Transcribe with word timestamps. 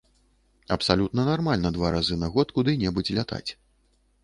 Абсалютна 0.75 1.25
нармальна 1.27 1.71
два 1.77 1.93
разы 1.97 2.19
на 2.23 2.31
год 2.39 2.55
куды-небудзь 2.59 3.15
лятаць. 3.21 3.47